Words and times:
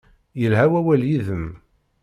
Yelha 0.41 0.65
wawal 0.71 1.01
yid-m. 1.09 1.45